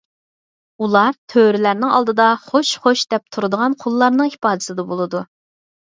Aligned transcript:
ئۇلار 0.85 1.17
تۆرىلەرنىڭ 1.33 1.93
ئالدىدا 1.97 2.27
خوش 2.45 2.71
ـ 2.77 2.81
خوش 2.87 3.03
دەپ 3.15 3.27
تۇرىدىغان 3.37 3.79
قۇللارنىڭ 3.85 4.35
ئىپادىسىدە 4.37 4.87
بولىدۇ. 4.93 5.23